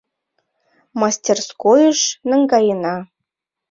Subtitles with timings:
[0.99, 1.99] —Мастерскойыш
[2.29, 2.95] наҥгаена!